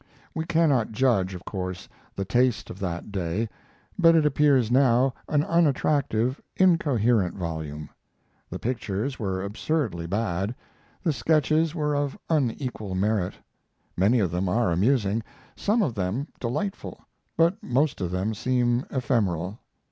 We 0.33 0.45
cannot 0.45 0.93
judge, 0.93 1.35
of 1.35 1.45
course, 1.45 1.87
the 2.15 2.25
taste 2.25 2.71
of 2.71 2.79
that 2.79 3.11
day, 3.11 3.47
but 3.99 4.15
it 4.15 4.25
appears 4.25 4.71
now 4.71 5.13
an 5.29 5.43
unattractive, 5.43 6.41
incoherent 6.57 7.35
volume. 7.35 7.87
The 8.49 8.57
pictures 8.57 9.19
were 9.19 9.43
absurdly 9.43 10.07
bad, 10.07 10.55
the 11.03 11.13
sketches 11.13 11.75
were 11.75 11.93
of 11.95 12.17
unequal 12.31 12.95
merit. 12.95 13.35
Many 13.95 14.17
of 14.19 14.31
them 14.31 14.49
are 14.49 14.71
amusing, 14.71 15.21
some 15.55 15.83
of 15.83 15.93
them 15.93 16.29
delightful, 16.39 16.99
but 17.37 17.61
most 17.61 18.01
of 18.01 18.09
them 18.09 18.33
seem 18.33 18.83
ephemeral. 18.89 19.59